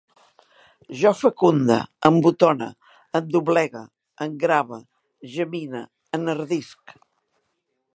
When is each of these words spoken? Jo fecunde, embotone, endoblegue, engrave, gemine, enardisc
Jo 1.01 1.11
fecunde, 1.17 1.77
embotone, 2.09 2.71
endoblegue, 3.21 3.85
engrave, 4.29 4.83
gemine, 5.37 5.87
enardisc 6.21 7.01